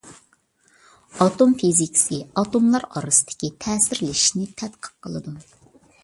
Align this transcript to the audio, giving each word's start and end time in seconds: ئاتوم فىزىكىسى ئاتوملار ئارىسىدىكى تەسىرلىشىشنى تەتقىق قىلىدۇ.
ئاتوم 1.25 1.51
فىزىكىسى 1.63 2.17
ئاتوملار 2.41 2.87
ئارىسىدىكى 3.01 3.49
تەسىرلىشىشنى 3.65 4.47
تەتقىق 4.63 4.97
قىلىدۇ. 5.07 5.35